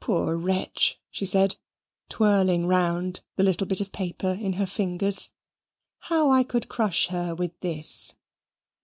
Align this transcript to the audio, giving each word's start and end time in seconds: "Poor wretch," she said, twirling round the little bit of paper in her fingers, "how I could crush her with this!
"Poor 0.00 0.36
wretch," 0.36 0.98
she 1.12 1.24
said, 1.24 1.56
twirling 2.08 2.66
round 2.66 3.20
the 3.36 3.44
little 3.44 3.68
bit 3.68 3.80
of 3.80 3.92
paper 3.92 4.30
in 4.32 4.54
her 4.54 4.66
fingers, 4.66 5.30
"how 6.08 6.28
I 6.28 6.42
could 6.42 6.68
crush 6.68 7.06
her 7.06 7.36
with 7.36 7.52
this! 7.60 8.14